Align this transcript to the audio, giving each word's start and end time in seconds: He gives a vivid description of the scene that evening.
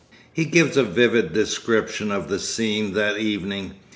He 0.33 0.45
gives 0.45 0.77
a 0.77 0.83
vivid 0.83 1.31
description 1.31 2.11
of 2.11 2.27
the 2.27 2.39
scene 2.39 2.93
that 2.93 3.19
evening. 3.19 3.75